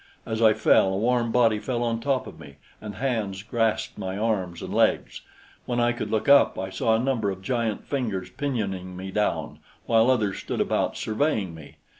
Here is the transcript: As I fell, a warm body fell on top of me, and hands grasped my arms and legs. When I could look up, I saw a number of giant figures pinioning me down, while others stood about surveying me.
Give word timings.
As 0.25 0.41
I 0.41 0.53
fell, 0.55 0.93
a 0.93 0.97
warm 0.97 1.31
body 1.31 1.59
fell 1.59 1.83
on 1.83 1.99
top 1.99 2.25
of 2.25 2.39
me, 2.39 2.55
and 2.81 2.95
hands 2.95 3.43
grasped 3.43 3.99
my 3.99 4.17
arms 4.17 4.63
and 4.63 4.73
legs. 4.73 5.21
When 5.67 5.79
I 5.79 5.91
could 5.91 6.09
look 6.09 6.27
up, 6.27 6.57
I 6.57 6.71
saw 6.71 6.95
a 6.95 6.99
number 6.99 7.29
of 7.29 7.43
giant 7.43 7.85
figures 7.85 8.31
pinioning 8.31 8.97
me 8.97 9.11
down, 9.11 9.59
while 9.85 10.09
others 10.09 10.39
stood 10.39 10.59
about 10.59 10.97
surveying 10.97 11.53
me. 11.53 11.75